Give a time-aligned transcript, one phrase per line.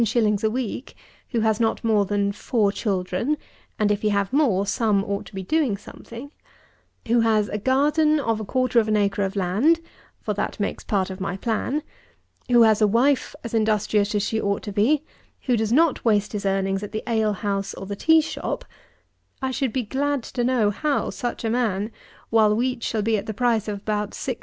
[0.43, 0.95] _a week,
[1.29, 3.37] who has not more than four children
[3.77, 6.31] (and if he have more, some ought to be doing something;)
[7.07, 9.79] who has a garden of a quarter of an acre of land
[10.19, 11.83] (for that makes part of my plan;)
[12.49, 15.03] who has a wife as industrious as she ought to be;
[15.41, 18.65] who does not waste his earnings at the ale house or the tea shop:
[19.39, 21.91] I should be glad to know how such a man,
[22.31, 24.37] while wheat shall be at the price of about 6_s.